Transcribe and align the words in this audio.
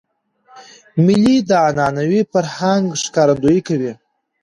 مېلې 1.05 1.37
د 1.49 1.51
عنعنوي 1.65 2.21
فرهنګ 2.33 2.85
ښکارندویي 3.03 3.61
کوي. 3.67 3.91